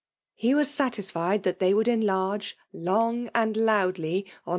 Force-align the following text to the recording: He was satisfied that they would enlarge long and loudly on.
He 0.33 0.55
was 0.55 0.73
satisfied 0.73 1.43
that 1.43 1.59
they 1.59 1.75
would 1.75 1.87
enlarge 1.87 2.57
long 2.73 3.29
and 3.35 3.55
loudly 3.55 4.25
on. 4.47 4.49